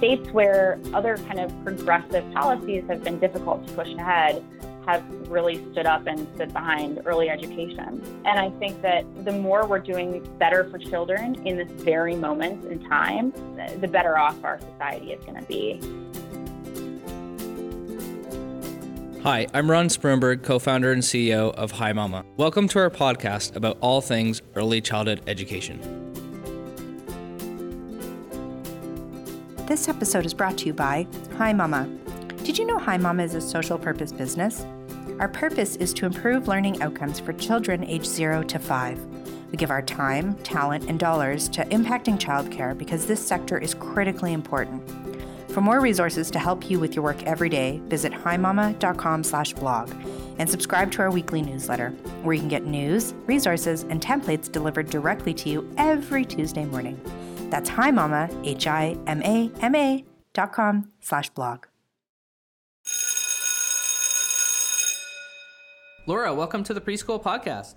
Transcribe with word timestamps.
states 0.00 0.30
where 0.30 0.80
other 0.94 1.18
kind 1.18 1.38
of 1.38 1.52
progressive 1.62 2.24
policies 2.32 2.82
have 2.88 3.04
been 3.04 3.20
difficult 3.20 3.66
to 3.68 3.74
push 3.74 3.92
ahead 3.92 4.42
have 4.86 5.04
really 5.28 5.62
stood 5.72 5.84
up 5.84 6.06
and 6.06 6.26
stood 6.36 6.50
behind 6.54 7.02
early 7.04 7.28
education. 7.28 8.02
And 8.24 8.40
I 8.40 8.48
think 8.58 8.80
that 8.80 9.04
the 9.26 9.32
more 9.32 9.66
we're 9.66 9.78
doing 9.78 10.26
better 10.38 10.64
for 10.70 10.78
children 10.78 11.34
in 11.46 11.58
this 11.58 11.70
very 11.82 12.16
moment 12.16 12.64
in 12.64 12.82
time, 12.88 13.30
the 13.78 13.88
better 13.88 14.16
off 14.16 14.42
our 14.42 14.58
society 14.72 15.12
is 15.12 15.22
going 15.22 15.38
to 15.38 15.44
be. 15.46 15.78
Hi, 19.22 19.46
I'm 19.52 19.70
Ron 19.70 19.88
Spreeuwenberg, 19.88 20.42
co 20.42 20.58
founder 20.58 20.92
and 20.92 21.02
CEO 21.02 21.52
of 21.56 21.72
Hi 21.72 21.92
Mama. 21.92 22.24
Welcome 22.38 22.68
to 22.68 22.78
our 22.78 22.88
podcast 22.88 23.54
about 23.54 23.76
all 23.82 24.00
things 24.00 24.40
early 24.56 24.80
childhood 24.80 25.20
education. 25.26 26.09
This 29.70 29.88
episode 29.88 30.26
is 30.26 30.34
brought 30.34 30.58
to 30.58 30.66
you 30.66 30.72
by 30.72 31.06
Hi 31.38 31.52
Mama. 31.52 31.88
Did 32.42 32.58
you 32.58 32.66
know 32.66 32.76
Hi 32.80 32.96
Mama 32.96 33.22
is 33.22 33.36
a 33.36 33.40
social 33.40 33.78
purpose 33.78 34.10
business? 34.10 34.66
Our 35.20 35.28
purpose 35.28 35.76
is 35.76 35.94
to 35.94 36.06
improve 36.06 36.48
learning 36.48 36.82
outcomes 36.82 37.20
for 37.20 37.32
children 37.34 37.84
aged 37.84 38.06
0 38.06 38.42
to 38.42 38.58
5. 38.58 39.06
We 39.52 39.56
give 39.56 39.70
our 39.70 39.80
time, 39.80 40.34
talent, 40.38 40.90
and 40.90 40.98
dollars 40.98 41.48
to 41.50 41.64
impacting 41.66 42.18
childcare 42.18 42.76
because 42.76 43.06
this 43.06 43.24
sector 43.24 43.58
is 43.58 43.74
critically 43.74 44.32
important. 44.32 44.82
For 45.52 45.60
more 45.60 45.78
resources 45.78 46.32
to 46.32 46.40
help 46.40 46.68
you 46.68 46.80
with 46.80 46.96
your 46.96 47.04
work 47.04 47.22
every 47.22 47.48
day, 47.48 47.80
visit 47.84 48.12
himama.com/blog 48.12 49.92
and 50.40 50.50
subscribe 50.50 50.90
to 50.90 51.02
our 51.02 51.12
weekly 51.12 51.42
newsletter, 51.42 51.90
where 52.24 52.34
you 52.34 52.40
can 52.40 52.48
get 52.48 52.66
news, 52.66 53.14
resources, 53.28 53.84
and 53.84 54.00
templates 54.00 54.50
delivered 54.50 54.90
directly 54.90 55.32
to 55.34 55.48
you 55.48 55.72
every 55.78 56.24
Tuesday 56.24 56.64
morning. 56.64 57.00
That's 57.50 57.68
himama, 57.68 58.30
H-I-M-A-M-A 58.46 60.04
dot 60.32 60.52
com 60.52 60.92
slash 61.00 61.30
blog. 61.30 61.66
Laura, 66.06 66.32
welcome 66.32 66.64
to 66.64 66.72
the 66.72 66.80
Preschool 66.80 67.22
Podcast. 67.22 67.74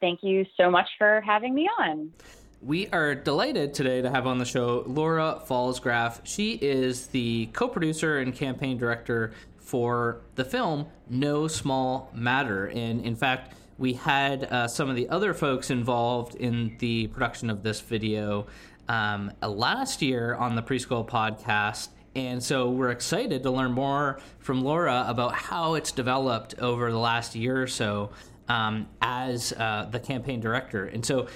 Thank 0.00 0.20
you 0.22 0.44
so 0.56 0.70
much 0.70 0.88
for 0.98 1.22
having 1.24 1.54
me 1.54 1.68
on. 1.80 2.12
We 2.60 2.88
are 2.88 3.14
delighted 3.14 3.74
today 3.74 4.02
to 4.02 4.10
have 4.10 4.26
on 4.26 4.38
the 4.38 4.44
show 4.44 4.84
Laura 4.86 5.42
Pfalzgraf. 5.46 6.20
She 6.24 6.52
is 6.52 7.08
the 7.08 7.46
co 7.52 7.68
producer 7.68 8.18
and 8.18 8.34
campaign 8.34 8.78
director 8.78 9.32
for 9.58 10.20
the 10.34 10.44
film 10.44 10.86
No 11.08 11.48
Small 11.48 12.10
Matter. 12.14 12.66
And 12.66 13.04
in 13.04 13.16
fact, 13.16 13.54
we 13.78 13.94
had 13.94 14.44
uh, 14.44 14.68
some 14.68 14.88
of 14.88 14.96
the 14.96 15.08
other 15.08 15.34
folks 15.34 15.70
involved 15.70 16.36
in 16.36 16.76
the 16.78 17.08
production 17.08 17.50
of 17.50 17.62
this 17.62 17.80
video 17.80 18.46
um, 18.88 19.32
last 19.42 20.02
year 20.02 20.34
on 20.34 20.54
the 20.54 20.62
Preschool 20.62 21.06
Podcast. 21.08 21.88
And 22.16 22.42
so 22.42 22.70
we're 22.70 22.90
excited 22.90 23.42
to 23.42 23.50
learn 23.50 23.72
more 23.72 24.20
from 24.38 24.62
Laura 24.62 25.04
about 25.08 25.34
how 25.34 25.74
it's 25.74 25.90
developed 25.90 26.54
over 26.60 26.92
the 26.92 26.98
last 26.98 27.34
year 27.34 27.60
or 27.60 27.66
so 27.66 28.10
um, 28.48 28.86
as 29.00 29.52
uh, 29.52 29.88
the 29.90 29.98
campaign 29.98 30.40
director. 30.40 30.86
And 30.86 31.04
so 31.04 31.26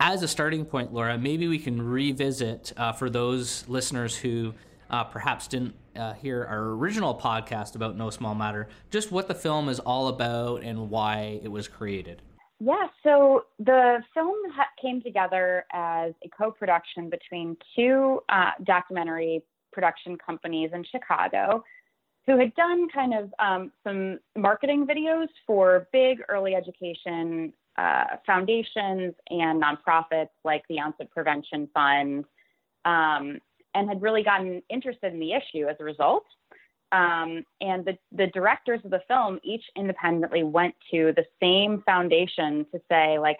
as 0.00 0.22
a 0.22 0.28
starting 0.28 0.64
point, 0.64 0.92
Laura, 0.92 1.16
maybe 1.16 1.48
we 1.48 1.58
can 1.58 1.80
revisit 1.80 2.72
uh, 2.76 2.92
for 2.92 3.08
those 3.08 3.66
listeners 3.68 4.16
who 4.16 4.54
uh, 4.90 5.04
perhaps 5.04 5.48
didn't 5.48 5.74
uh, 5.94 6.12
hear 6.14 6.44
our 6.44 6.70
original 6.70 7.14
podcast 7.14 7.74
about 7.74 7.96
No 7.96 8.10
Small 8.10 8.34
Matter, 8.34 8.68
just 8.90 9.10
what 9.10 9.28
the 9.28 9.34
film 9.34 9.68
is 9.68 9.80
all 9.80 10.08
about 10.08 10.62
and 10.62 10.90
why 10.90 11.40
it 11.42 11.48
was 11.48 11.68
created. 11.68 12.22
Yeah, 12.58 12.86
so 13.02 13.44
the 13.58 14.02
film 14.14 14.36
ha- 14.54 14.70
came 14.80 15.02
together 15.02 15.66
as 15.72 16.12
a 16.24 16.28
co 16.28 16.50
production 16.50 17.10
between 17.10 17.56
two 17.74 18.20
uh, 18.28 18.52
documentary 18.64 19.42
production 19.72 20.16
companies 20.16 20.70
in 20.72 20.82
Chicago 20.84 21.62
who 22.26 22.38
had 22.38 22.54
done 22.54 22.88
kind 22.88 23.14
of 23.14 23.32
um, 23.38 23.72
some 23.84 24.18
marketing 24.36 24.86
videos 24.86 25.28
for 25.46 25.86
big 25.92 26.18
early 26.28 26.54
education 26.54 27.52
uh, 27.78 28.16
foundations 28.24 29.14
and 29.30 29.62
nonprofits 29.62 30.30
like 30.44 30.64
the 30.68 30.80
Ounce 30.80 30.96
of 30.98 31.10
Prevention 31.10 31.68
Fund, 31.72 32.24
um, 32.84 33.38
and 33.74 33.88
had 33.88 34.02
really 34.02 34.22
gotten 34.22 34.62
interested 34.70 35.12
in 35.12 35.20
the 35.20 35.32
issue 35.32 35.68
as 35.68 35.76
a 35.78 35.84
result. 35.84 36.24
Um, 36.92 37.44
and 37.60 37.84
the, 37.84 37.98
the 38.12 38.28
directors 38.28 38.80
of 38.84 38.90
the 38.90 39.02
film 39.08 39.40
each 39.42 39.64
independently 39.76 40.44
went 40.44 40.74
to 40.92 41.12
the 41.16 41.24
same 41.40 41.82
foundation 41.84 42.66
to 42.72 42.80
say, 42.88 43.18
like, 43.18 43.38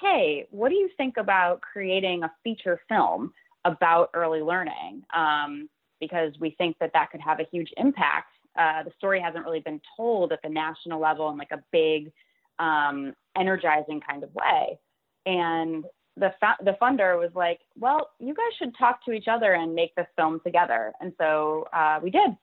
hey, 0.00 0.46
what 0.50 0.68
do 0.68 0.74
you 0.74 0.90
think 0.96 1.16
about 1.16 1.60
creating 1.60 2.22
a 2.22 2.32
feature 2.42 2.80
film 2.88 3.32
about 3.64 4.10
early 4.14 4.40
learning? 4.40 5.02
Um, 5.14 5.68
because 6.00 6.32
we 6.40 6.50
think 6.50 6.76
that 6.78 6.92
that 6.94 7.10
could 7.10 7.20
have 7.20 7.40
a 7.40 7.46
huge 7.50 7.70
impact. 7.76 8.32
Uh, 8.56 8.82
the 8.82 8.92
story 8.96 9.20
hasn't 9.20 9.44
really 9.44 9.60
been 9.60 9.80
told 9.96 10.32
at 10.32 10.40
the 10.42 10.48
national 10.48 11.00
level 11.00 11.30
in 11.30 11.36
like 11.36 11.50
a 11.52 11.62
big 11.72 12.12
um, 12.58 13.14
energizing 13.36 14.00
kind 14.00 14.22
of 14.22 14.30
way. 14.34 14.78
And 15.26 15.84
the 16.16 16.32
the 16.64 16.76
funder 16.80 17.18
was 17.18 17.30
like, 17.34 17.60
"Well, 17.78 18.10
you 18.18 18.34
guys 18.34 18.52
should 18.58 18.76
talk 18.76 19.04
to 19.04 19.12
each 19.12 19.28
other 19.28 19.52
and 19.54 19.74
make 19.74 19.94
this 19.94 20.06
film 20.16 20.40
together." 20.44 20.92
And 21.00 21.12
so 21.18 21.68
uh, 21.72 22.00
we 22.02 22.10
did, 22.10 22.36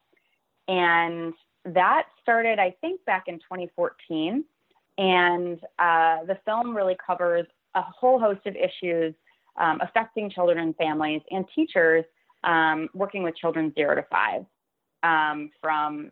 and 0.68 1.34
that 1.66 2.08
started, 2.22 2.60
I 2.60 2.76
think, 2.82 3.04
back 3.06 3.26
in 3.28 3.36
2014. 3.36 4.44
And 4.98 5.60
uh, 5.80 6.24
the 6.26 6.38
film 6.46 6.76
really 6.76 6.98
covers 7.06 7.46
a 7.76 7.82
whole 7.82 8.20
host 8.20 8.42
of 8.46 8.56
issues 8.56 9.14
um, 9.58 9.80
affecting 9.82 10.30
children 10.30 10.60
and 10.60 10.76
families 10.76 11.22
and 11.32 11.46
teachers 11.54 12.06
um, 12.44 12.90
working 12.94 13.24
with 13.24 13.36
children 13.36 13.74
zero 13.74 13.96
to 13.96 14.06
five, 14.10 14.46
um, 15.04 15.50
from 15.62 16.12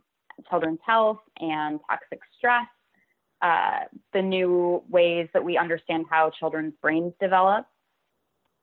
children's 0.50 0.80
health 0.86 1.20
and 1.40 1.80
toxic 1.88 2.20
stress 2.38 2.66
uh, 3.44 3.82
the 4.14 4.22
new 4.22 4.82
ways 4.90 5.28
that 5.34 5.44
we 5.44 5.58
understand 5.58 6.06
how 6.10 6.32
children's 6.40 6.74
brains 6.82 7.14
develop, 7.20 7.66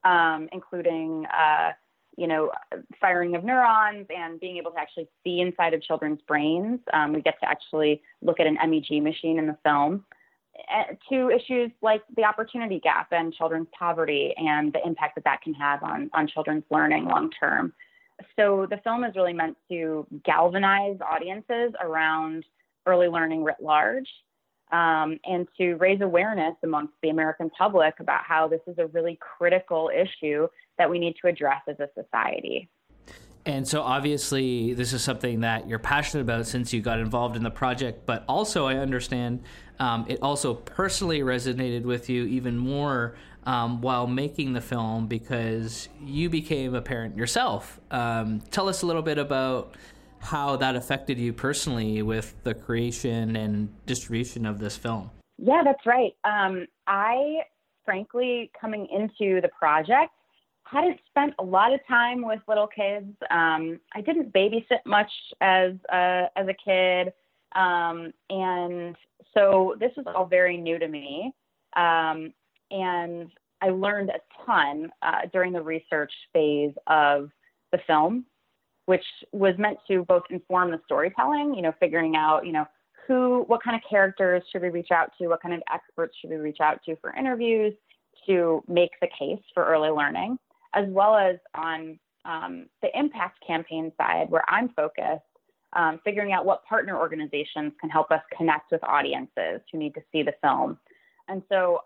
um, 0.04 0.48
including, 0.52 1.26
uh, 1.26 1.72
you 2.20 2.26
know, 2.26 2.50
firing 3.00 3.34
of 3.34 3.44
neurons 3.44 4.06
and 4.14 4.38
being 4.38 4.58
able 4.58 4.70
to 4.72 4.78
actually 4.78 5.08
see 5.24 5.40
inside 5.40 5.72
of 5.72 5.80
children's 5.82 6.20
brains. 6.28 6.78
Um, 6.92 7.14
we 7.14 7.22
get 7.22 7.40
to 7.40 7.48
actually 7.48 8.02
look 8.20 8.38
at 8.40 8.46
an 8.46 8.58
MEG 8.68 9.02
machine 9.02 9.38
in 9.38 9.46
the 9.46 9.56
film. 9.64 10.04
Uh, 10.70 10.92
to 11.08 11.30
issues 11.30 11.70
like 11.80 12.02
the 12.18 12.24
opportunity 12.24 12.78
gap 12.78 13.08
and 13.12 13.32
children's 13.32 13.68
poverty 13.76 14.34
and 14.36 14.70
the 14.74 14.86
impact 14.86 15.14
that 15.14 15.24
that 15.24 15.40
can 15.40 15.54
have 15.54 15.82
on, 15.82 16.10
on 16.12 16.28
children's 16.28 16.64
learning 16.70 17.06
long 17.06 17.30
term. 17.40 17.72
So 18.36 18.66
the 18.68 18.76
film 18.84 19.02
is 19.04 19.16
really 19.16 19.32
meant 19.32 19.56
to 19.70 20.06
galvanize 20.22 20.98
audiences 21.00 21.72
around 21.80 22.44
early 22.84 23.08
learning 23.08 23.44
writ 23.44 23.62
large 23.62 24.08
um, 24.72 25.18
and 25.24 25.48
to 25.56 25.74
raise 25.76 26.02
awareness 26.02 26.54
amongst 26.62 26.92
the 27.02 27.08
American 27.08 27.48
public 27.50 27.94
about 27.98 28.20
how 28.24 28.46
this 28.46 28.60
is 28.66 28.76
a 28.76 28.88
really 28.88 29.18
critical 29.20 29.90
issue 29.94 30.46
that 30.80 30.88
we 30.88 30.98
need 30.98 31.14
to 31.20 31.28
address 31.28 31.60
as 31.68 31.76
a 31.78 31.88
society. 31.94 32.68
And 33.44 33.66
so, 33.66 33.82
obviously, 33.82 34.74
this 34.74 34.92
is 34.92 35.02
something 35.02 35.40
that 35.40 35.68
you're 35.68 35.78
passionate 35.78 36.22
about 36.22 36.46
since 36.46 36.72
you 36.72 36.80
got 36.80 36.98
involved 36.98 37.36
in 37.36 37.42
the 37.42 37.50
project, 37.50 38.06
but 38.06 38.24
also, 38.28 38.66
I 38.66 38.76
understand 38.76 39.42
um, 39.78 40.06
it 40.08 40.18
also 40.22 40.54
personally 40.54 41.20
resonated 41.20 41.82
with 41.82 42.08
you 42.08 42.24
even 42.24 42.56
more 42.56 43.14
um, 43.44 43.80
while 43.80 44.06
making 44.06 44.52
the 44.52 44.60
film 44.60 45.06
because 45.06 45.88
you 46.02 46.28
became 46.28 46.74
a 46.74 46.82
parent 46.82 47.16
yourself. 47.16 47.80
Um, 47.90 48.40
tell 48.50 48.68
us 48.68 48.82
a 48.82 48.86
little 48.86 49.02
bit 49.02 49.18
about 49.18 49.74
how 50.18 50.56
that 50.56 50.76
affected 50.76 51.18
you 51.18 51.32
personally 51.32 52.02
with 52.02 52.34
the 52.42 52.54
creation 52.54 53.36
and 53.36 53.70
distribution 53.86 54.44
of 54.44 54.58
this 54.58 54.76
film. 54.76 55.10
Yeah, 55.38 55.62
that's 55.64 55.86
right. 55.86 56.12
Um, 56.24 56.66
I, 56.86 57.38
frankly, 57.86 58.50
coming 58.60 58.86
into 58.90 59.40
the 59.40 59.48
project, 59.58 60.12
hadn't 60.70 61.00
spent 61.08 61.34
a 61.38 61.42
lot 61.42 61.72
of 61.72 61.80
time 61.88 62.24
with 62.24 62.40
little 62.48 62.66
kids. 62.66 63.12
Um, 63.30 63.80
I 63.94 64.00
didn't 64.00 64.32
babysit 64.32 64.84
much 64.86 65.10
as 65.40 65.72
a, 65.92 66.26
as 66.36 66.46
a 66.48 66.54
kid, 66.54 67.12
um, 67.56 68.12
and 68.30 68.96
so 69.34 69.74
this 69.80 69.92
was 69.96 70.06
all 70.14 70.26
very 70.26 70.56
new 70.56 70.78
to 70.78 70.88
me. 70.88 71.32
Um, 71.76 72.32
and 72.70 73.30
I 73.60 73.70
learned 73.70 74.10
a 74.10 74.20
ton 74.44 74.90
uh, 75.02 75.22
during 75.32 75.52
the 75.52 75.62
research 75.62 76.12
phase 76.32 76.72
of 76.86 77.30
the 77.72 77.78
film 77.86 78.24
which 78.90 79.04
was 79.30 79.54
meant 79.56 79.78
to 79.86 80.04
both 80.06 80.24
inform 80.30 80.72
the 80.72 80.80
storytelling, 80.84 81.54
you 81.54 81.62
know, 81.62 81.72
figuring 81.78 82.16
out, 82.16 82.44
you 82.44 82.50
know, 82.50 82.66
who, 83.06 83.44
what 83.46 83.62
kind 83.62 83.76
of 83.76 83.82
characters 83.88 84.42
should 84.50 84.62
we 84.62 84.68
reach 84.68 84.90
out 84.90 85.12
to, 85.16 85.28
what 85.28 85.40
kind 85.40 85.54
of 85.54 85.62
experts 85.72 86.12
should 86.20 86.28
we 86.28 86.34
reach 86.34 86.58
out 86.60 86.80
to 86.84 86.96
for 86.96 87.14
interviews 87.16 87.72
to 88.26 88.64
make 88.66 88.90
the 89.00 89.06
case 89.16 89.38
for 89.54 89.64
early 89.64 89.90
learning, 89.90 90.36
as 90.74 90.86
well 90.88 91.16
as 91.16 91.36
on 91.54 91.98
um, 92.24 92.66
the 92.82 92.88
impact 92.98 93.44
campaign 93.46 93.92
side 93.96 94.30
where 94.30 94.44
I'm 94.48 94.68
focused, 94.70 95.22
um, 95.74 96.00
figuring 96.04 96.32
out 96.32 96.44
what 96.44 96.64
partner 96.64 96.98
organizations 96.98 97.72
can 97.80 97.90
help 97.90 98.10
us 98.10 98.20
connect 98.36 98.72
with 98.72 98.82
audiences 98.84 99.60
who 99.70 99.78
need 99.78 99.94
to 99.94 100.02
see 100.12 100.22
the 100.22 100.34
film. 100.42 100.78
And 101.28 101.42
so, 101.48 101.80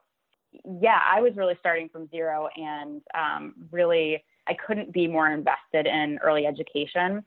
yeah, 0.80 1.00
I 1.06 1.20
was 1.20 1.36
really 1.36 1.56
starting 1.60 1.88
from 1.88 2.08
zero 2.08 2.48
and 2.56 3.02
um, 3.14 3.54
really 3.70 4.22
I 4.46 4.54
couldn't 4.66 4.92
be 4.92 5.06
more 5.06 5.30
invested 5.30 5.86
in 5.86 6.18
early 6.22 6.46
education 6.46 7.24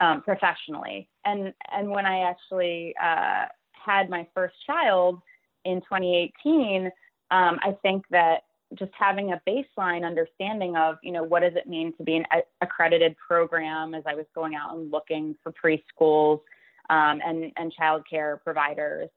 um, 0.00 0.22
professionally. 0.22 1.08
And 1.24 1.52
and 1.72 1.90
when 1.90 2.06
I 2.06 2.28
actually 2.28 2.94
uh, 3.02 3.46
had 3.72 4.08
my 4.08 4.26
first 4.34 4.54
child 4.66 5.20
in 5.64 5.80
2018, 5.82 6.86
um, 7.30 7.58
I 7.62 7.76
think 7.82 8.04
that 8.10 8.42
just 8.78 8.92
having 8.98 9.32
a 9.32 9.42
baseline 9.48 10.06
understanding 10.06 10.76
of 10.76 10.96
you 11.02 11.12
know 11.12 11.24
what 11.24 11.40
does 11.40 11.54
it 11.56 11.68
mean 11.68 11.92
to 11.96 12.04
be 12.04 12.16
an 12.16 12.24
accredited 12.60 13.16
program 13.16 13.94
as 13.94 14.04
I 14.06 14.14
was 14.14 14.26
going 14.34 14.54
out 14.54 14.76
and 14.76 14.90
looking 14.90 15.34
for 15.42 15.52
preschools 15.52 16.40
um, 16.88 17.20
and 17.24 17.52
and 17.56 17.72
childcare 17.78 18.42
providers 18.42 19.10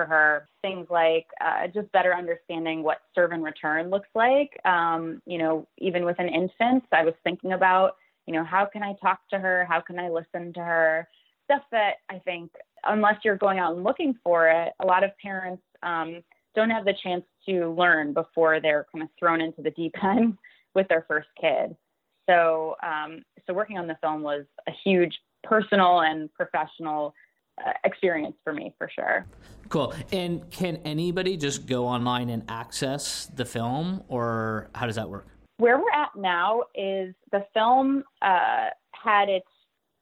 for 0.00 0.06
her. 0.06 0.48
Things 0.62 0.86
like 0.90 1.26
uh, 1.44 1.66
just 1.66 1.92
better 1.92 2.14
understanding 2.14 2.82
what 2.82 3.02
serve 3.14 3.32
and 3.32 3.44
return 3.44 3.90
looks 3.90 4.08
like. 4.14 4.58
Um, 4.64 5.20
you 5.26 5.38
know, 5.38 5.68
even 5.78 6.04
with 6.04 6.18
an 6.18 6.28
infant, 6.28 6.84
I 6.92 7.04
was 7.04 7.14
thinking 7.22 7.52
about, 7.52 7.96
you 8.26 8.32
know, 8.32 8.44
how 8.44 8.64
can 8.64 8.82
I 8.82 8.94
talk 9.02 9.20
to 9.30 9.38
her? 9.38 9.66
How 9.68 9.80
can 9.80 9.98
I 9.98 10.08
listen 10.08 10.52
to 10.54 10.60
her? 10.60 11.08
Stuff 11.44 11.62
that 11.72 11.94
I 12.10 12.18
think, 12.20 12.50
unless 12.84 13.16
you're 13.24 13.36
going 13.36 13.58
out 13.58 13.74
and 13.74 13.84
looking 13.84 14.14
for 14.24 14.48
it, 14.48 14.72
a 14.80 14.86
lot 14.86 15.04
of 15.04 15.10
parents 15.18 15.62
um, 15.82 16.22
don't 16.54 16.70
have 16.70 16.84
the 16.84 16.94
chance 17.02 17.24
to 17.50 17.70
learn 17.70 18.12
before 18.12 18.60
they're 18.60 18.86
kind 18.92 19.02
of 19.02 19.08
thrown 19.18 19.40
into 19.40 19.62
the 19.62 19.70
deep 19.70 19.94
end 20.02 20.38
with 20.74 20.88
their 20.88 21.04
first 21.08 21.28
kid. 21.40 21.76
So, 22.28 22.76
um, 22.82 23.22
so 23.46 23.52
working 23.52 23.76
on 23.78 23.86
the 23.86 23.96
film 24.00 24.22
was 24.22 24.44
a 24.68 24.72
huge 24.84 25.14
personal 25.42 26.00
and 26.00 26.32
professional 26.34 27.14
uh, 27.66 27.72
experience 27.84 28.36
for 28.44 28.52
me 28.52 28.74
for 28.78 28.88
sure. 28.94 29.26
Cool. 29.68 29.92
And 30.12 30.48
can 30.50 30.76
anybody 30.84 31.36
just 31.36 31.66
go 31.66 31.86
online 31.86 32.30
and 32.30 32.44
access 32.48 33.26
the 33.26 33.44
film, 33.44 34.02
or 34.08 34.70
how 34.74 34.86
does 34.86 34.96
that 34.96 35.08
work? 35.08 35.26
Where 35.58 35.78
we're 35.78 35.92
at 35.92 36.10
now 36.16 36.62
is 36.74 37.14
the 37.32 37.44
film 37.52 38.04
uh, 38.22 38.68
had 38.92 39.28
its 39.28 39.46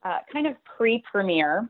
uh, 0.04 0.18
kind 0.32 0.46
of 0.46 0.54
pre 0.64 1.02
premiere 1.10 1.68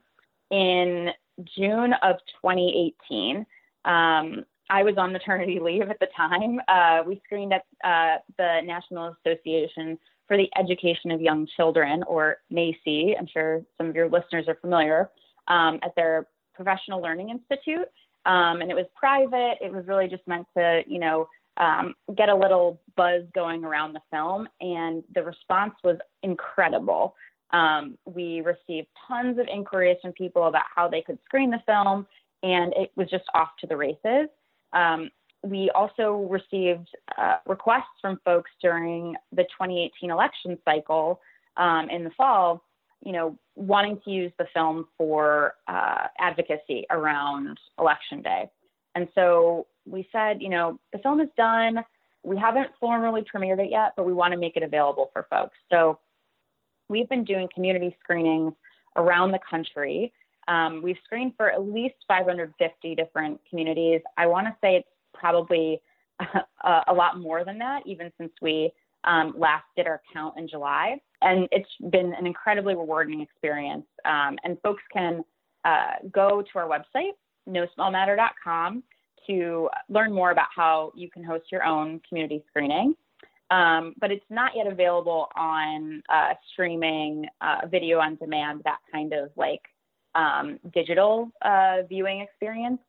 in 0.51 1.11
June 1.57 1.95
of 2.03 2.17
2018. 2.43 3.47
Um, 3.85 4.45
I 4.71 4.83
was 4.83 4.95
on 4.97 5.13
maternity 5.13 5.59
leave 5.63 5.89
at 5.89 5.99
the 6.01 6.09
time. 6.17 6.61
Uh, 6.69 7.03
we 7.07 7.21
screened 7.25 7.53
at 7.53 7.65
uh, 7.85 8.19
the 8.37 8.61
National 8.65 9.15
Association 9.25 9.99
for 10.27 10.37
the 10.37 10.49
Education 10.59 11.11
of 11.11 11.21
Young 11.21 11.47
Children, 11.57 12.03
or 12.07 12.37
NAEYC. 12.53 13.15
I'm 13.19 13.27
sure 13.27 13.63
some 13.79 13.89
of 13.89 13.97
your 13.97 14.11
listeners 14.11 14.45
are 14.47 14.57
familiar 14.61 15.09
um, 15.49 15.81
at 15.83 15.95
their 15.97 16.27
Professional 16.55 17.01
Learning 17.01 17.31
Institute. 17.31 17.89
Um, 18.27 18.61
and 18.61 18.71
it 18.71 18.75
was 18.75 18.85
private. 18.95 19.57
It 19.63 19.73
was 19.73 19.87
really 19.87 20.07
just 20.07 20.27
meant 20.27 20.47
to, 20.57 20.83
you 20.87 20.99
know, 20.99 21.29
um, 21.57 21.95
get 22.17 22.29
a 22.29 22.35
little 22.35 22.81
buzz 22.95 23.23
going 23.35 23.65
around 23.65 23.95
the 23.95 24.01
film. 24.11 24.49
And 24.61 25.03
the 25.15 25.23
response 25.23 25.75
was 25.83 25.97
incredible. 26.23 27.15
Um, 27.53 27.97
we 28.05 28.43
received 28.43 28.89
tons 29.07 29.39
of 29.39 29.47
inquiries 29.49 29.97
from 30.03 30.13
people 30.13 30.47
about 30.47 30.65
how 30.75 30.89
they 30.89 31.01
could 31.01 31.19
screen 31.25 31.51
the 31.51 31.63
film, 31.65 32.07
and 32.43 32.75
it 32.75 32.91
was 32.97 33.09
just 33.09 33.25
off 33.35 33.49
to 33.61 33.67
the 33.67 33.77
races. 33.77 34.29
Um, 34.73 35.11
we 35.45 35.71
also 35.71 36.29
received 36.31 36.89
uh, 37.17 37.37
requests 37.47 37.85
from 38.01 38.21
folks 38.25 38.51
during 38.61 39.15
the 39.33 39.45
2018 39.45 40.11
election 40.11 40.59
cycle 40.65 41.21
um, 41.57 41.89
in 41.91 42.05
the 42.05 42.11
fall 42.11 42.63
you 43.05 43.13
know, 43.13 43.39
wanting 43.55 44.01
to 44.05 44.11
use 44.11 44.33
the 44.39 44.47
film 44.53 44.87
for 44.97 45.55
uh, 45.67 46.09
advocacy 46.19 46.85
around 46.91 47.59
election 47.79 48.23
day. 48.23 48.51
And 48.95 49.09
so 49.15 49.67
we 49.87 50.09
said, 50.11 50.43
you 50.43 50.49
know, 50.49 50.79
the 50.93 50.99
film 50.99 51.21
is 51.21 51.29
done. 51.37 51.85
We 52.25 52.37
haven't 52.37 52.71
formally 52.81 53.23
premiered 53.23 53.61
it 53.61 53.71
yet, 53.71 53.93
but 53.97 54.05
we 54.05 54.13
want 54.13 54.33
to 54.33 54.39
make 54.39 54.57
it 54.57 54.63
available 54.63 55.11
for 55.13 55.27
folks. 55.31 55.57
So 55.71 55.99
we've 56.89 57.09
been 57.09 57.25
doing 57.25 57.49
community 57.55 57.97
screenings 58.03 58.55
around 58.97 59.31
the 59.31 59.41
country. 59.49 60.13
Um, 60.49 60.81
we've 60.83 60.97
screened 61.05 61.35
for 61.37 61.51
at 61.51 61.63
least 61.63 61.97
550 62.09 62.95
different 62.95 63.41
communities. 63.49 64.01
I 64.17 64.27
want 64.27 64.47
to 64.47 64.57
say 64.61 64.77
it's 64.77 64.89
probably 65.15 65.81
a, 66.21 66.83
a 66.89 66.93
lot 66.93 67.21
more 67.21 67.45
than 67.45 67.59
that, 67.59 67.83
even 67.87 68.11
since 68.19 68.33
we 68.43 68.73
um, 69.05 69.35
last 69.37 69.65
did 69.77 69.87
our 69.87 70.01
count 70.13 70.39
in 70.39 70.49
July. 70.49 70.97
And 71.23 71.49
it's 71.53 71.69
been 71.91 72.15
an 72.15 72.27
incredibly 72.27 72.75
rewarding 72.75 73.21
experience. 73.21 73.87
Um, 74.05 74.37
and 74.45 74.57
folks 74.63 74.83
can 74.93 75.23
uh, 75.65 76.09
go 76.13 76.43
to 76.43 76.59
our 76.59 76.69
website, 76.69 77.13
nosmallmatter.com, 77.49 78.83
to 79.27 79.69
learn 79.89 80.13
more 80.13 80.31
about 80.31 80.49
how 80.55 80.93
you 80.97 81.11
can 81.11 81.23
host 81.23 81.45
your 81.53 81.65
own 81.65 82.01
community 82.09 82.43
screening. 82.49 82.95
Um, 83.51 83.95
but 83.99 84.11
it's 84.11 84.25
not 84.31 84.53
yet 84.55 84.67
available 84.67 85.29
on 85.37 86.03
uh, 86.13 86.35
streaming, 86.53 87.27
uh, 87.41 87.67
video 87.71 87.99
on 87.99 88.17
demand, 88.17 88.61
that 88.65 88.79
kind 88.93 89.13
of 89.13 89.31
like 89.37 89.63
um, 90.15 90.59
digital 90.73 91.31
uh, 91.43 91.79
viewing 91.89 92.21
experience. 92.21 92.81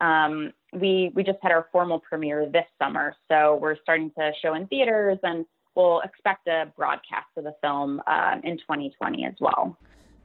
Um, 0.00 0.52
we 0.72 1.12
we 1.14 1.22
just 1.22 1.38
had 1.42 1.52
our 1.52 1.68
formal 1.70 2.00
premiere 2.00 2.46
this 2.46 2.66
summer, 2.82 3.14
so 3.30 3.58
we're 3.60 3.76
starting 3.82 4.10
to 4.18 4.32
show 4.42 4.54
in 4.54 4.66
theaters 4.66 5.18
and 5.22 5.46
we'll 5.76 6.00
expect 6.00 6.46
a 6.48 6.72
broadcast 6.76 7.26
of 7.36 7.44
the 7.44 7.54
film 7.60 8.00
um, 8.06 8.40
in 8.44 8.58
2020 8.58 9.24
as 9.24 9.34
well. 9.40 9.76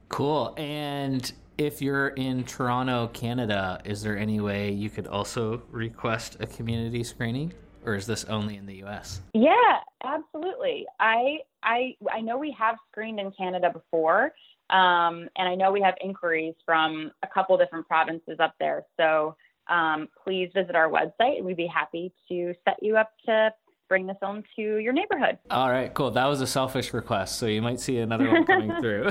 Cool. 0.08 0.54
And 0.56 1.32
if 1.58 1.80
you're 1.80 2.08
in 2.08 2.44
Toronto, 2.44 3.08
Canada, 3.08 3.80
is 3.84 4.02
there 4.02 4.16
any 4.18 4.40
way 4.40 4.72
you 4.72 4.90
could 4.90 5.06
also 5.06 5.62
request 5.70 6.36
a 6.40 6.46
community 6.46 7.04
screening? 7.04 7.52
Or 7.84 7.94
is 7.94 8.06
this 8.06 8.24
only 8.24 8.56
in 8.56 8.66
the 8.66 8.82
US? 8.84 9.22
Yeah, 9.32 9.78
absolutely. 10.04 10.86
I 10.98 11.38
I 11.62 11.96
I 12.12 12.20
know 12.20 12.36
we 12.36 12.54
have 12.58 12.76
screened 12.90 13.20
in 13.20 13.30
Canada 13.32 13.70
before. 13.72 14.32
Um, 14.70 15.28
and 15.36 15.48
I 15.48 15.54
know 15.54 15.72
we 15.72 15.80
have 15.82 15.94
inquiries 16.00 16.54
from 16.64 17.10
a 17.22 17.26
couple 17.26 17.56
different 17.58 17.86
provinces 17.86 18.38
up 18.38 18.54
there. 18.60 18.84
So 18.98 19.36
um, 19.68 20.08
please 20.22 20.50
visit 20.54 20.74
our 20.74 20.88
website. 20.88 21.38
And 21.38 21.44
we'd 21.44 21.56
be 21.56 21.66
happy 21.66 22.12
to 22.28 22.54
set 22.64 22.76
you 22.82 22.96
up 22.96 23.12
to 23.26 23.52
bring 23.90 24.06
the 24.06 24.14
film 24.14 24.42
to 24.56 24.62
your 24.62 24.92
neighborhood. 24.92 25.36
All 25.50 25.68
right, 25.68 25.92
cool. 25.92 26.12
That 26.12 26.26
was 26.26 26.40
a 26.40 26.46
selfish 26.46 26.94
request, 26.94 27.38
so 27.38 27.46
you 27.46 27.60
might 27.60 27.80
see 27.80 27.98
another 27.98 28.30
one 28.30 28.46
coming 28.46 28.72
through. 28.80 29.10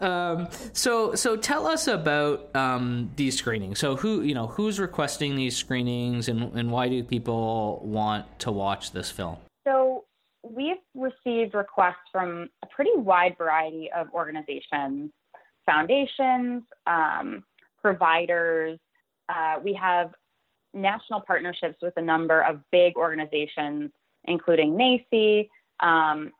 um, 0.00 0.48
so, 0.72 1.14
so 1.16 1.36
tell 1.36 1.66
us 1.66 1.88
about 1.88 2.54
um, 2.54 3.10
these 3.16 3.36
screenings. 3.36 3.80
So, 3.80 3.96
who 3.96 4.22
you 4.22 4.34
know 4.34 4.46
who's 4.46 4.78
requesting 4.78 5.34
these 5.34 5.56
screenings, 5.56 6.28
and 6.28 6.54
and 6.54 6.70
why 6.70 6.88
do 6.88 7.02
people 7.02 7.82
want 7.84 8.38
to 8.40 8.52
watch 8.52 8.92
this 8.92 9.10
film? 9.10 9.38
So, 9.66 10.04
we've 10.54 10.76
received 10.94 11.54
requests 11.54 12.08
from 12.12 12.48
a 12.62 12.66
pretty 12.66 12.92
wide 12.96 13.36
variety 13.38 13.90
of 13.96 14.08
organizations, 14.12 15.10
foundations, 15.64 16.62
um, 16.86 17.44
providers. 17.80 18.78
Uh, 19.28 19.56
we 19.62 19.72
have 19.74 20.12
national 20.74 21.20
partnerships 21.20 21.76
with 21.82 21.94
a 21.96 22.02
number 22.02 22.42
of 22.42 22.60
big 22.70 22.96
organizations, 22.96 23.90
including 24.24 24.72
NAEYC, 24.72 25.48
um, 25.80 26.32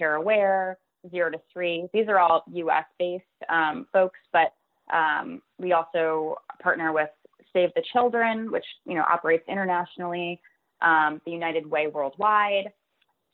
Aware, 0.00 0.78
Zero 1.10 1.30
to 1.30 1.40
Three. 1.52 1.88
These 1.92 2.08
are 2.08 2.18
all 2.18 2.44
US 2.52 2.84
based 2.98 3.24
um, 3.48 3.86
folks, 3.92 4.18
but 4.32 4.52
um, 4.92 5.42
we 5.58 5.72
also 5.72 6.36
partner 6.62 6.92
with 6.92 7.10
Save 7.52 7.70
the 7.74 7.82
Children, 7.92 8.50
which 8.50 8.64
you 8.86 8.94
know 8.94 9.04
operates 9.10 9.44
internationally, 9.48 10.40
um, 10.82 11.20
the 11.24 11.32
United 11.32 11.68
Way 11.68 11.86
worldwide. 11.86 12.72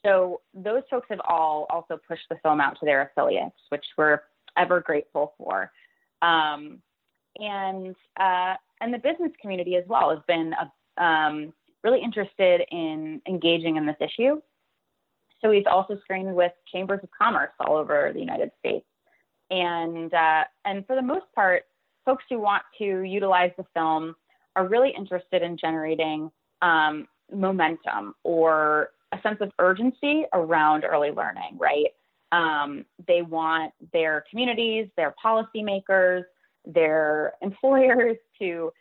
So 0.05 0.41
those 0.55 0.83
folks 0.91 1.07
have 1.11 1.21
all 1.29 1.67
also 1.71 1.99
pushed 2.09 2.29
the 2.31 2.37
film 2.43 2.61
out 2.61 2.79
to 2.81 2.87
their 2.87 3.03
affiliates, 3.03 3.57
which 3.69 3.85
we're 3.99 4.21
ever 4.57 4.81
grateful 4.81 5.35
for. 5.37 5.71
Um, 6.23 6.81
and 7.39 7.95
uh, 8.19 8.55
and 8.81 8.93
the 8.93 8.99
business 8.99 9.33
community 9.41 9.77
as 9.77 9.85
well 9.87 10.11
has 10.11 10.21
been 10.27 10.55
uh, 10.55 11.03
um, 11.03 11.53
really 11.85 12.01
interested 12.03 12.63
in 12.71 13.21
engaging 13.29 13.77
in 13.77 13.87
this 13.87 13.97
issue. 14.01 14.41
So 15.41 15.49
we've 15.49 15.67
also 15.67 15.99
screened 16.03 16.35
with 16.35 16.53
chambers 16.71 17.01
of 17.03 17.09
commerce 17.17 17.51
all 17.61 17.77
over 17.77 18.11
the 18.13 18.21
United 18.21 18.51
States, 18.59 18.87
and 19.51 20.13
uh, 20.13 20.45
and 20.65 20.87
for 20.87 20.97
the 20.97 21.03
most 21.03 21.27
part, 21.35 21.65
folks 22.05 22.25
who 22.29 22.41
want 22.41 22.63
to 22.79 23.03
utilize 23.03 23.53
the 23.57 23.65
film 23.75 24.17
are 24.57 24.67
really 24.67 24.93
interested 24.97 25.43
in 25.43 25.57
generating 25.57 26.31
um, 26.63 27.07
momentum 27.33 28.15
or 28.25 28.91
a 29.13 29.21
sense 29.23 29.39
of 29.41 29.51
urgency 29.59 30.25
around 30.33 30.85
early 30.85 31.11
learning. 31.11 31.59
Right? 31.59 31.89
Um, 32.33 32.85
they 33.09 33.23
want 33.23 33.73
their 33.93 34.25
communities, 34.31 34.89
their 34.97 35.15
policymakers, 35.23 36.23
their 36.65 37.35
employers 37.43 38.17
to 38.41 38.73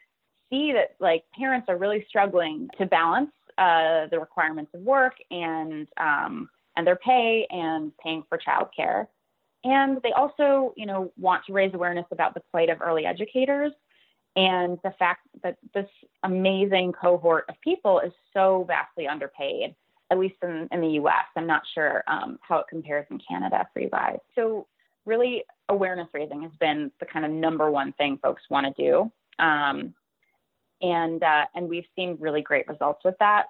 see 0.50 0.72
that 0.74 0.96
like 1.00 1.24
parents 1.38 1.68
are 1.70 1.78
really 1.78 2.06
struggling 2.08 2.70
to 2.78 2.86
balance 2.86 3.32
uh, 3.58 4.08
the 4.10 4.20
requirements 4.20 4.72
of 4.74 4.82
work 4.82 5.14
and 5.32 5.88
um, 5.98 6.50
and 6.76 6.88
their 6.88 6.96
pay 6.96 7.46
and 7.50 7.92
paying 7.98 8.24
for 8.30 8.38
childcare. 8.38 9.08
And 9.64 10.02
they 10.04 10.14
also, 10.14 10.74
you 10.78 10.86
know, 10.86 11.12
want 11.18 11.46
to 11.48 11.54
raise 11.54 11.74
awareness 11.74 12.06
about 12.12 12.34
the 12.34 12.42
plight 12.52 12.70
of 12.70 12.82
early 12.82 13.06
educators 13.06 13.74
and 14.36 14.80
the 14.84 14.92
fact 14.98 15.28
that 15.44 15.58
this 15.74 15.90
amazing 16.24 16.94
cohort 16.94 17.46
of 17.50 17.56
people 17.62 18.00
is 18.00 18.14
so 18.34 18.64
vastly 18.68 19.08
underpaid. 19.08 19.76
At 20.12 20.20
least 20.20 20.36
in, 20.44 20.68
in 20.72 20.82
the 20.82 21.00
US. 21.02 21.26
I'm 21.36 21.48
not 21.48 21.64
sure 21.74 22.04
um, 22.08 22.40
how 22.42 22.58
it 22.58 22.66
compares 22.70 23.06
in 23.12 23.20
Canada 23.28 23.68
for 23.74 23.82
you 23.82 23.90
guys. 23.90 24.18
So, 24.36 24.68
really, 25.06 25.44
awareness 25.70 26.08
raising 26.14 26.42
has 26.44 26.52
been 26.60 26.92
the 27.00 27.06
kind 27.06 27.26
of 27.26 27.32
number 27.32 27.72
one 27.72 27.94
thing 27.94 28.20
folks 28.22 28.44
want 28.50 28.76
to 28.76 28.82
do. 28.82 29.12
Um, 29.44 29.94
and, 30.82 31.24
uh, 31.24 31.46
and 31.56 31.68
we've 31.68 31.86
seen 31.96 32.18
really 32.20 32.42
great 32.42 32.68
results 32.68 33.02
with 33.04 33.16
that. 33.20 33.46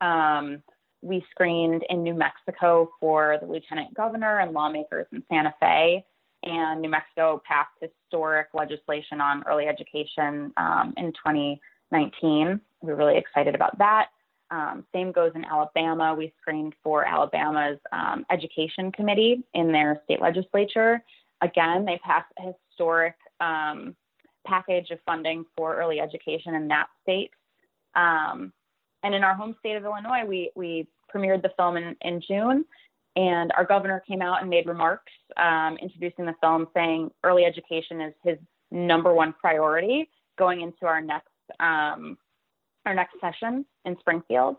Um, 0.00 0.62
we 1.02 1.24
screened 1.30 1.84
in 1.88 2.02
New 2.02 2.14
Mexico 2.14 2.90
for 3.00 3.38
the 3.40 3.46
lieutenant 3.46 3.94
governor 3.94 4.40
and 4.40 4.52
lawmakers 4.52 5.06
in 5.12 5.22
Santa 5.28 5.54
Fe. 5.60 6.04
And 6.42 6.80
New 6.80 6.88
Mexico 6.88 7.42
passed 7.46 7.70
historic 7.80 8.48
legislation 8.54 9.20
on 9.20 9.42
early 9.46 9.66
education 9.66 10.52
um, 10.56 10.94
in 10.96 11.12
2019. 11.12 12.60
We're 12.82 12.94
really 12.94 13.18
excited 13.18 13.54
about 13.54 13.78
that. 13.78 14.08
Um, 14.50 14.84
same 14.92 15.12
goes 15.12 15.32
in 15.34 15.44
Alabama. 15.44 16.14
We 16.14 16.32
screened 16.40 16.74
for 16.82 17.04
Alabama's 17.04 17.78
um, 17.92 18.24
education 18.30 18.92
committee 18.92 19.42
in 19.54 19.72
their 19.72 20.00
state 20.04 20.20
legislature. 20.20 21.02
Again, 21.42 21.84
they 21.84 21.98
passed 22.04 22.32
a 22.38 22.52
historic 22.52 23.14
um, 23.40 23.96
package 24.46 24.90
of 24.90 24.98
funding 25.04 25.44
for 25.56 25.76
early 25.76 26.00
education 26.00 26.54
in 26.54 26.68
that 26.68 26.86
state. 27.02 27.30
Um, 27.94 28.52
and 29.02 29.14
in 29.14 29.24
our 29.24 29.34
home 29.34 29.56
state 29.58 29.76
of 29.76 29.84
Illinois, 29.84 30.24
we, 30.26 30.50
we 30.54 30.86
premiered 31.14 31.42
the 31.42 31.52
film 31.56 31.76
in, 31.76 31.96
in 32.02 32.20
June. 32.26 32.64
And 33.16 33.50
our 33.56 33.64
governor 33.64 34.02
came 34.06 34.20
out 34.20 34.42
and 34.42 34.50
made 34.50 34.66
remarks 34.66 35.12
um, 35.36 35.78
introducing 35.80 36.26
the 36.26 36.34
film, 36.40 36.68
saying 36.74 37.10
early 37.24 37.44
education 37.44 38.00
is 38.00 38.14
his 38.22 38.38
number 38.70 39.14
one 39.14 39.32
priority 39.40 40.10
going 40.38 40.60
into 40.60 40.84
our 40.84 41.00
next 41.00 41.28
um, 41.60 42.18
our 42.86 42.94
next 42.94 43.14
session 43.20 43.64
in 43.84 43.96
Springfield. 44.00 44.56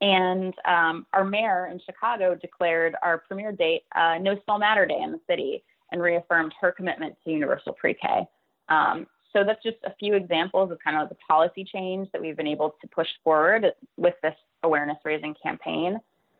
And 0.00 0.54
um, 0.66 1.06
our 1.12 1.24
mayor 1.24 1.68
in 1.70 1.80
Chicago 1.84 2.34
declared 2.34 2.94
our 3.02 3.18
premiere 3.18 3.52
date 3.52 3.82
uh, 3.94 4.18
No 4.20 4.38
Small 4.44 4.58
Matter 4.58 4.86
Day 4.86 5.00
in 5.00 5.12
the 5.12 5.20
city 5.28 5.64
and 5.92 6.02
reaffirmed 6.02 6.52
her 6.60 6.72
commitment 6.72 7.14
to 7.24 7.30
universal 7.30 7.72
pre-K. 7.72 8.26
Um, 8.68 9.06
so 9.32 9.44
that's 9.44 9.62
just 9.62 9.76
a 9.84 9.94
few 9.98 10.14
examples 10.14 10.70
of 10.70 10.78
kind 10.82 10.96
of 10.96 11.08
the 11.08 11.14
policy 11.14 11.64
change 11.64 12.08
that 12.12 12.20
we've 12.20 12.36
been 12.36 12.46
able 12.46 12.74
to 12.80 12.88
push 12.88 13.08
forward 13.22 13.66
with 13.96 14.14
this 14.22 14.34
awareness 14.62 14.96
raising 15.04 15.34
campaign. 15.42 15.98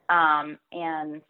Um, 0.08 0.58
and 0.72 1.20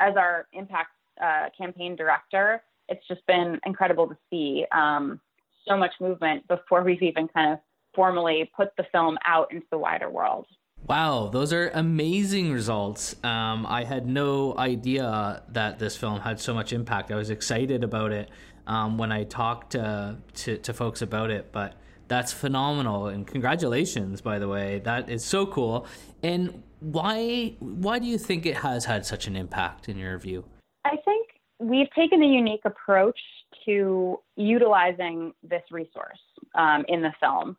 as 0.00 0.16
our 0.16 0.46
impact 0.52 0.90
uh, 1.22 1.48
campaign 1.56 1.96
director, 1.96 2.62
it's 2.88 3.06
just 3.08 3.24
been 3.26 3.60
incredible 3.64 4.06
to 4.08 4.16
see 4.30 4.66
um, 4.72 5.20
so 5.66 5.76
much 5.76 5.92
movement 6.00 6.46
before 6.48 6.82
we've 6.82 7.02
even 7.02 7.28
kind 7.28 7.52
of 7.52 7.58
formally 7.94 8.50
put 8.56 8.68
the 8.76 8.84
film 8.92 9.18
out 9.26 9.52
into 9.52 9.66
the 9.70 9.78
wider 9.78 10.10
world. 10.10 10.46
Wow, 10.86 11.28
those 11.32 11.52
are 11.52 11.70
amazing 11.70 12.52
results. 12.52 13.16
Um, 13.24 13.64
I 13.66 13.84
had 13.84 14.06
no 14.06 14.56
idea 14.58 15.42
that 15.48 15.78
this 15.78 15.96
film 15.96 16.20
had 16.20 16.38
so 16.38 16.52
much 16.52 16.72
impact. 16.72 17.10
I 17.10 17.16
was 17.16 17.30
excited 17.30 17.82
about 17.82 18.12
it 18.12 18.28
um, 18.66 18.98
when 18.98 19.10
I 19.10 19.24
talked 19.24 19.72
to, 19.72 20.18
to, 20.34 20.58
to 20.58 20.72
folks 20.74 21.00
about 21.00 21.30
it, 21.30 21.52
but 21.52 21.74
that's 22.08 22.32
phenomenal 22.32 23.06
and 23.06 23.26
congratulations 23.26 24.20
by 24.20 24.38
the 24.38 24.48
way 24.48 24.80
that 24.84 25.08
is 25.08 25.24
so 25.24 25.46
cool 25.46 25.86
and 26.22 26.62
why 26.80 27.54
why 27.60 27.98
do 27.98 28.06
you 28.06 28.18
think 28.18 28.44
it 28.44 28.56
has 28.56 28.84
had 28.84 29.06
such 29.06 29.26
an 29.26 29.36
impact 29.36 29.88
in 29.88 29.96
your 29.96 30.18
view 30.18 30.44
i 30.84 30.96
think 31.04 31.28
we've 31.58 31.90
taken 31.96 32.22
a 32.22 32.26
unique 32.26 32.60
approach 32.64 33.18
to 33.64 34.18
utilizing 34.36 35.32
this 35.42 35.62
resource 35.70 36.18
um, 36.54 36.84
in 36.88 37.00
the 37.00 37.12
film 37.20 37.56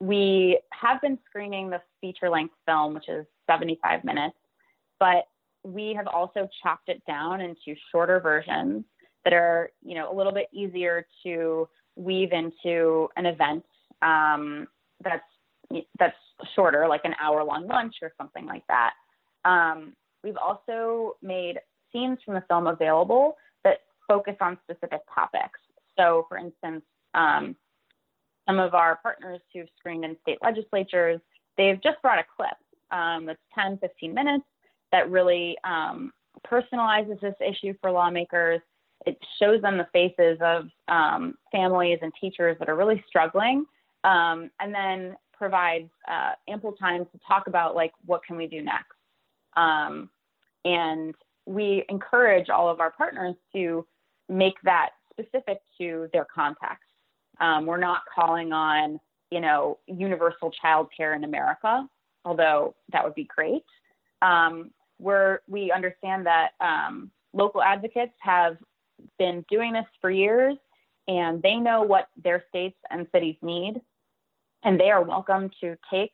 we 0.00 0.58
have 0.72 1.00
been 1.00 1.18
screening 1.28 1.70
the 1.70 1.80
feature 2.00 2.28
length 2.28 2.54
film 2.66 2.94
which 2.94 3.08
is 3.08 3.26
75 3.48 4.04
minutes 4.04 4.36
but 4.98 5.24
we 5.64 5.94
have 5.94 6.06
also 6.06 6.48
chopped 6.62 6.88
it 6.88 7.02
down 7.06 7.40
into 7.40 7.74
shorter 7.90 8.20
versions 8.20 8.84
that 9.24 9.32
are 9.32 9.70
you 9.82 9.94
know 9.94 10.12
a 10.12 10.14
little 10.14 10.32
bit 10.32 10.48
easier 10.52 11.06
to 11.24 11.68
weave 11.96 12.32
into 12.32 13.08
an 13.16 13.26
event 13.26 13.64
um, 14.02 14.68
that's 15.02 15.24
that's 15.98 16.16
shorter, 16.54 16.86
like 16.88 17.02
an 17.04 17.14
hour 17.20 17.42
long 17.44 17.66
lunch 17.66 17.96
or 18.02 18.12
something 18.18 18.46
like 18.46 18.62
that. 18.68 18.92
Um, 19.44 19.94
we've 20.22 20.36
also 20.36 21.16
made 21.22 21.58
scenes 21.92 22.18
from 22.24 22.34
the 22.34 22.42
film 22.48 22.66
available 22.66 23.36
that 23.64 23.78
focus 24.08 24.36
on 24.40 24.58
specific 24.64 25.00
topics. 25.12 25.58
So, 25.98 26.26
for 26.28 26.38
instance, 26.38 26.82
um, 27.14 27.56
some 28.46 28.58
of 28.58 28.74
our 28.74 28.96
partners 29.02 29.40
who've 29.52 29.68
screened 29.78 30.04
in 30.04 30.16
state 30.22 30.38
legislatures, 30.42 31.20
they've 31.56 31.82
just 31.82 32.00
brought 32.02 32.18
a 32.18 32.24
clip 32.36 32.56
um, 32.90 33.26
that's 33.26 33.40
10, 33.54 33.78
15 33.78 34.14
minutes 34.14 34.44
that 34.92 35.10
really 35.10 35.56
um, 35.64 36.12
personalizes 36.46 37.20
this 37.20 37.34
issue 37.40 37.74
for 37.80 37.90
lawmakers 37.90 38.60
it 39.04 39.18
shows 39.38 39.60
them 39.62 39.78
the 39.78 39.86
faces 39.92 40.38
of 40.40 40.66
um, 40.88 41.34
families 41.52 41.98
and 42.02 42.12
teachers 42.20 42.56
that 42.58 42.68
are 42.68 42.76
really 42.76 43.02
struggling, 43.08 43.64
um, 44.04 44.50
and 44.60 44.74
then 44.74 45.16
provides 45.32 45.90
uh, 46.08 46.32
ample 46.48 46.72
time 46.72 47.04
to 47.04 47.20
talk 47.26 47.46
about 47.46 47.74
like 47.74 47.92
what 48.06 48.22
can 48.26 48.36
we 48.36 48.46
do 48.46 48.62
next. 48.62 48.96
Um, 49.56 50.08
and 50.64 51.14
we 51.46 51.84
encourage 51.88 52.48
all 52.48 52.68
of 52.68 52.80
our 52.80 52.90
partners 52.90 53.34
to 53.54 53.86
make 54.28 54.54
that 54.64 54.90
specific 55.12 55.58
to 55.78 56.08
their 56.12 56.26
context. 56.34 56.85
Um, 57.40 57.66
we're 57.66 57.76
not 57.76 58.02
calling 58.14 58.52
on 58.52 59.00
you 59.30 59.40
know 59.40 59.78
universal 59.86 60.50
child 60.50 60.88
care 60.96 61.14
in 61.14 61.24
America, 61.24 61.88
although 62.24 62.74
that 62.92 63.04
would 63.04 63.14
be 63.14 63.24
great. 63.24 63.64
Um, 64.22 64.70
we're, 64.98 65.40
we 65.48 65.70
understand 65.70 66.26
that 66.26 66.50
um, 66.60 67.10
local 67.32 67.62
advocates 67.62 68.14
have 68.20 68.56
been 69.18 69.44
doing 69.50 69.72
this 69.72 69.84
for 70.00 70.10
years 70.10 70.56
and 71.08 71.42
they 71.42 71.56
know 71.56 71.82
what 71.82 72.08
their 72.22 72.44
states 72.48 72.76
and 72.90 73.06
cities 73.12 73.36
need. 73.42 73.80
And 74.64 74.80
they 74.80 74.90
are 74.90 75.02
welcome 75.02 75.50
to 75.60 75.76
take 75.90 76.10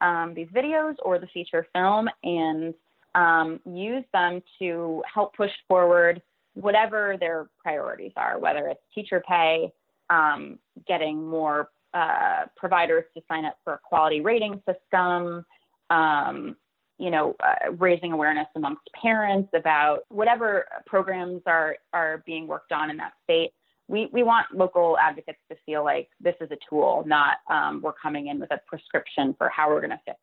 um, 0.00 0.34
these 0.34 0.48
videos 0.54 0.94
or 1.02 1.18
the 1.18 1.26
feature 1.28 1.66
film 1.74 2.08
and 2.22 2.74
um, 3.14 3.60
use 3.64 4.04
them 4.12 4.42
to 4.58 5.02
help 5.12 5.34
push 5.34 5.50
forward 5.66 6.22
whatever 6.54 7.16
their 7.18 7.48
priorities 7.62 8.12
are, 8.16 8.38
whether 8.38 8.68
it's 8.68 8.80
teacher 8.94 9.22
pay, 9.26 9.72
um, 10.10 10.58
getting 10.86 11.26
more 11.26 11.70
uh, 11.94 12.44
providers 12.56 13.04
to 13.14 13.22
sign 13.28 13.44
up 13.44 13.56
for 13.64 13.74
a 13.74 13.80
quality 13.82 14.20
rating 14.20 14.62
system, 14.68 15.44
um, 15.90 16.56
you 16.98 17.10
know, 17.10 17.34
uh, 17.42 17.72
raising 17.72 18.12
awareness 18.12 18.46
amongst 18.54 18.82
parents 19.00 19.48
about 19.54 20.00
whatever 20.08 20.66
programs 20.86 21.42
are 21.46 21.76
are 21.92 22.22
being 22.26 22.46
worked 22.46 22.72
on 22.72 22.90
in 22.90 22.96
that 22.96 23.12
state. 23.24 23.52
We 23.88 24.08
we 24.12 24.22
want 24.22 24.46
local 24.54 24.98
advocates 24.98 25.38
to 25.50 25.56
feel 25.64 25.84
like 25.84 26.08
this 26.20 26.34
is 26.40 26.50
a 26.50 26.58
tool, 26.68 27.04
not 27.06 27.38
um, 27.48 27.80
we're 27.82 27.92
coming 27.92 28.28
in 28.28 28.40
with 28.40 28.50
a 28.50 28.60
prescription 28.66 29.34
for 29.38 29.48
how 29.48 29.68
we're 29.68 29.80
going 29.80 29.90
to 29.90 30.00
fix 30.04 30.18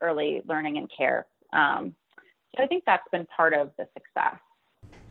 early 0.00 0.42
learning 0.46 0.78
and 0.78 0.90
care. 0.96 1.26
Um, 1.52 1.94
so 2.56 2.64
I 2.64 2.66
think 2.66 2.84
that's 2.86 3.06
been 3.12 3.26
part 3.26 3.54
of 3.54 3.70
the 3.76 3.86
success. 3.94 4.38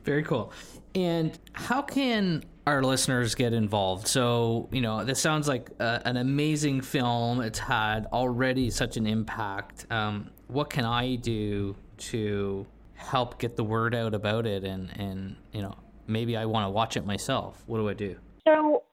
Very 0.03 0.23
cool. 0.23 0.51
And 0.95 1.38
how 1.53 1.81
can 1.81 2.43
our 2.69 2.83
listeners 2.83 3.35
get 3.35 3.51
involved? 3.53 4.07
So, 4.07 4.69
you 4.71 4.81
know, 4.81 5.03
this 5.03 5.19
sounds 5.19 5.47
like 5.47 5.71
a, 5.79 6.01
an 6.05 6.17
amazing 6.17 6.81
film. 6.81 7.41
It's 7.41 7.59
had 7.59 8.05
already 8.13 8.69
such 8.69 8.95
an 8.95 9.07
impact. 9.07 9.88
Um, 9.89 10.29
what 10.47 10.69
can 10.69 10.85
I 10.85 11.15
do 11.15 11.75
to 11.97 12.67
help 12.93 13.39
get 13.39 13.55
the 13.55 13.63
word 13.63 13.95
out 13.95 14.13
about 14.13 14.45
it 14.45 14.65
and 14.65 14.89
and 14.99 15.38
you 15.53 15.61
know 15.61 15.73
maybe 16.05 16.35
I 16.35 16.45
want 16.45 16.65
to 16.65 16.69
watch 16.69 16.97
it 16.97 17.05
myself. 17.05 17.63
What 17.65 17.77
do 17.77 17.88
I 17.88 17.93
do? 17.93 18.17
So 18.45 18.83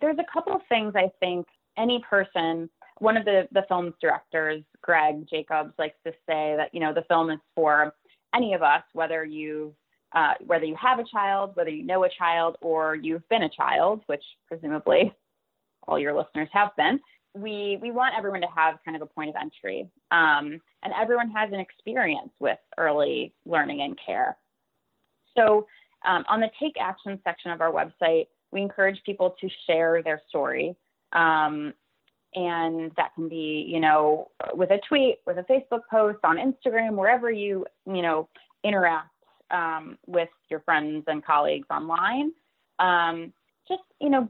there's 0.00 0.18
a 0.18 0.24
couple 0.32 0.54
of 0.54 0.62
things 0.68 0.94
I 0.96 1.10
think 1.20 1.46
any 1.78 2.02
person 2.08 2.68
one 2.98 3.16
of 3.16 3.24
the 3.24 3.46
the 3.52 3.62
film's 3.68 3.94
directors, 4.00 4.62
Greg 4.82 5.26
Jacobs, 5.28 5.72
likes 5.78 5.96
to 6.04 6.12
say 6.26 6.54
that 6.56 6.70
you 6.72 6.80
know 6.80 6.92
the 6.92 7.04
film 7.08 7.30
is 7.30 7.38
for 7.54 7.94
any 8.34 8.54
of 8.54 8.62
us, 8.62 8.82
whether 8.92 9.24
you 9.24 9.74
uh, 10.12 10.34
whether 10.46 10.64
you 10.64 10.76
have 10.80 10.98
a 10.98 11.04
child, 11.04 11.50
whether 11.54 11.70
you 11.70 11.84
know 11.84 12.04
a 12.04 12.08
child, 12.08 12.56
or 12.60 12.94
you've 12.94 13.28
been 13.28 13.42
a 13.42 13.50
child, 13.50 14.02
which 14.06 14.22
presumably 14.48 15.12
all 15.86 15.98
your 15.98 16.16
listeners 16.16 16.48
have 16.52 16.70
been 16.76 17.00
we 17.36 17.78
we 17.80 17.90
want 17.90 18.14
everyone 18.16 18.40
to 18.40 18.46
have 18.54 18.78
kind 18.84 18.96
of 18.96 19.02
a 19.02 19.06
point 19.06 19.28
of 19.28 19.36
entry, 19.40 19.88
um, 20.10 20.60
and 20.82 20.92
everyone 20.98 21.30
has 21.30 21.52
an 21.52 21.60
experience 21.60 22.30
with 22.40 22.58
early 22.78 23.34
learning 23.44 23.82
and 23.82 23.98
care. 24.04 24.36
So, 25.36 25.66
um, 26.06 26.24
on 26.28 26.40
the 26.40 26.48
take 26.60 26.74
action 26.80 27.18
section 27.24 27.50
of 27.50 27.60
our 27.60 27.70
website, 27.70 28.26
we 28.52 28.62
encourage 28.62 29.00
people 29.04 29.36
to 29.40 29.48
share 29.66 30.02
their 30.02 30.20
story, 30.28 30.74
um, 31.12 31.74
and 32.34 32.90
that 32.96 33.14
can 33.14 33.28
be, 33.28 33.66
you 33.68 33.80
know, 33.80 34.30
with 34.54 34.70
a 34.70 34.80
tweet, 34.88 35.18
with 35.26 35.38
a 35.38 35.42
Facebook 35.42 35.82
post, 35.90 36.18
on 36.24 36.36
Instagram, 36.36 36.92
wherever 36.92 37.30
you, 37.30 37.66
you 37.86 38.02
know, 38.02 38.28
interact 38.64 39.10
um, 39.50 39.98
with 40.06 40.28
your 40.50 40.60
friends 40.60 41.04
and 41.06 41.24
colleagues 41.24 41.66
online. 41.70 42.32
Um, 42.78 43.32
just, 43.68 43.82
you 44.00 44.10
know, 44.10 44.28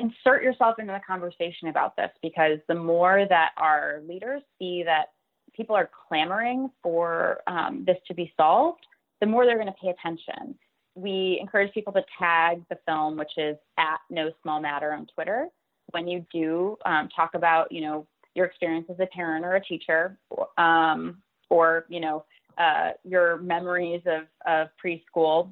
insert 0.00 0.42
yourself 0.42 0.78
into 0.78 0.92
the 0.92 1.00
conversation 1.06 1.68
about 1.68 1.96
this 1.96 2.10
because 2.22 2.58
the 2.68 2.74
more 2.74 3.26
that 3.28 3.50
our 3.56 4.00
leaders 4.06 4.42
see 4.58 4.82
that 4.84 5.12
people 5.54 5.76
are 5.76 5.88
clamoring 6.08 6.70
for 6.82 7.38
um, 7.46 7.84
this 7.86 7.96
to 8.08 8.14
be 8.14 8.32
solved, 8.36 8.86
the 9.20 9.26
more 9.26 9.46
they're 9.46 9.58
going 9.58 9.66
to 9.66 9.74
pay 9.80 9.88
attention. 9.88 10.56
We 10.96 11.38
encourage 11.40 11.72
people 11.72 11.92
to 11.94 12.04
tag 12.18 12.62
the 12.70 12.78
film, 12.86 13.16
which 13.16 13.32
is 13.36 13.56
at 13.78 13.98
No 14.10 14.30
Small 14.42 14.60
Matter 14.60 14.92
on 14.92 15.06
Twitter, 15.14 15.48
when 15.90 16.08
you 16.08 16.24
do 16.32 16.76
um, 16.84 17.08
talk 17.14 17.34
about, 17.34 17.70
you 17.70 17.80
know, 17.80 18.06
your 18.34 18.46
experience 18.46 18.86
as 18.90 18.98
a 18.98 19.06
parent 19.06 19.44
or 19.44 19.54
a 19.54 19.64
teacher, 19.64 20.18
um, 20.58 21.22
or 21.50 21.84
you 21.88 22.00
know, 22.00 22.24
uh, 22.58 22.90
your 23.04 23.38
memories 23.38 24.02
of, 24.06 24.22
of 24.46 24.68
preschool 24.84 25.50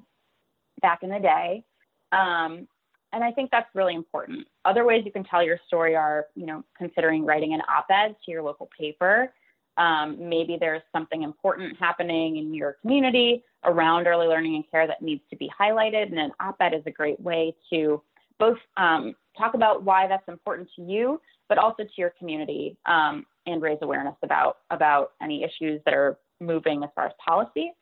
back 0.80 1.02
in 1.02 1.10
the 1.10 1.18
day. 1.18 1.64
Um, 2.12 2.66
and 3.12 3.22
I 3.22 3.30
think 3.30 3.50
that's 3.50 3.68
really 3.74 3.94
important. 3.94 4.46
Other 4.64 4.84
ways 4.84 5.02
you 5.04 5.12
can 5.12 5.24
tell 5.24 5.42
your 5.42 5.58
story 5.66 5.94
are, 5.94 6.26
you 6.34 6.46
know, 6.46 6.64
considering 6.76 7.24
writing 7.24 7.52
an 7.54 7.60
op-ed 7.68 8.16
to 8.24 8.30
your 8.30 8.42
local 8.42 8.70
paper. 8.78 9.32
Um, 9.76 10.28
maybe 10.28 10.56
there's 10.58 10.82
something 10.92 11.22
important 11.22 11.78
happening 11.78 12.36
in 12.36 12.54
your 12.54 12.76
community 12.82 13.44
around 13.64 14.06
early 14.06 14.26
learning 14.26 14.56
and 14.56 14.70
care 14.70 14.86
that 14.86 15.02
needs 15.02 15.22
to 15.30 15.36
be 15.36 15.50
highlighted, 15.58 16.08
and 16.08 16.18
an 16.18 16.32
op-ed 16.40 16.74
is 16.74 16.82
a 16.86 16.90
great 16.90 17.20
way 17.20 17.54
to 17.70 18.02
both 18.38 18.58
um, 18.76 19.14
talk 19.38 19.54
about 19.54 19.82
why 19.82 20.06
that's 20.06 20.28
important 20.28 20.68
to 20.76 20.82
you, 20.82 21.20
but 21.48 21.58
also 21.58 21.84
to 21.84 21.90
your 21.96 22.10
community 22.18 22.76
um, 22.86 23.24
and 23.46 23.62
raise 23.62 23.78
awareness 23.82 24.16
about 24.22 24.58
about 24.70 25.12
any 25.22 25.42
issues 25.42 25.80
that 25.84 25.94
are 25.94 26.18
moving 26.42 26.82
as 26.82 26.90
far 26.94 27.06
as 27.06 27.12
policy. 27.24 27.72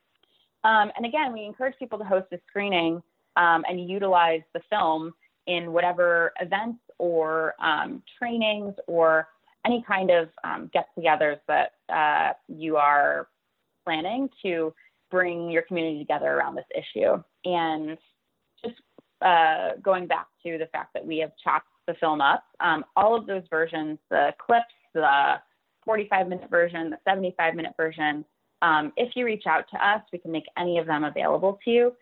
Um, 0.65 0.91
and 0.97 1.07
again, 1.07 1.33
we 1.33 1.45
encourage 1.45 1.79
people 1.79 1.99
to 1.99 2.05
host 2.05 2.27
a 2.33 2.39
screening 2.49 3.03
um, 3.37 3.65
and 3.69 3.89
utilize 3.89 4.43
the 4.53 4.61
film 4.69 5.13
in 5.47 5.73
whatever 5.73 6.33
events 6.41 6.81
or 6.99 7.55
um, 7.63 8.03
trainings 8.19 8.75
or 8.87 9.29
any 9.67 9.85
kind 9.87 10.11
of 10.11 10.29
um, 10.45 10.71
get-togethers 10.73 11.39
that 11.49 11.73
uh, 11.93 12.33
you 12.49 12.77
are 12.77 13.29
planning 13.85 14.29
to 14.43 14.73
bring 15.11 15.51
your 15.51 15.63
community 15.63 15.99
together 15.99 16.27
around 16.27 16.55
this 16.55 16.65
issue. 16.75 17.23
And 17.45 17.99
just 18.65 18.81
uh, 19.23 19.71
going 19.83 20.07
back 20.07 20.27
to 20.45 20.59
the 20.59 20.67
fact 20.67 20.95
that 20.95 21.05
we 21.05 21.19
have 21.19 21.33
chopped 21.43 21.67
the 21.87 21.95
film 21.95 22.21
up, 22.21 22.45
um, 22.61 22.85
all 22.97 23.17
of 23.17 23.27
those 23.27 23.43
versions, 23.51 23.99
the 24.11 24.33
clips, 24.39 24.65
the 24.95 25.35
45 25.85 26.29
minute 26.29 26.51
version, 26.51 26.91
the 26.91 26.99
75 27.05 27.55
minute 27.55 27.73
version, 27.77 28.25
um, 28.63 28.93
if 28.97 29.17
you 29.17 29.25
reach 29.25 29.45
out 29.47 29.65
to 29.73 29.87
us, 29.87 30.03
we 30.13 30.19
can 30.19 30.33
make 30.33 30.45
any 30.59 30.79
of 30.79 30.87
them 30.87 31.05
available 31.05 31.59
to 31.65 31.71
you, 31.71 31.93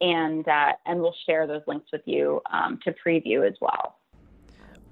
and 0.00 0.46
uh, 0.46 0.72
and 0.86 1.00
we'll 1.00 1.14
share 1.26 1.46
those 1.46 1.62
links 1.66 1.86
with 1.92 2.02
you 2.04 2.40
um, 2.52 2.78
to 2.84 2.94
preview 3.04 3.46
as 3.46 3.54
well. 3.60 3.98